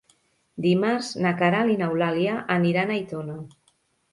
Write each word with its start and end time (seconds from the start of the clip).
Dimarts 0.65 1.09
na 1.25 1.33
Queralt 1.41 1.73
i 1.73 1.77
n'Eulàlia 1.81 2.41
aniran 2.57 2.95
a 2.95 2.99
Aitona. 2.99 3.37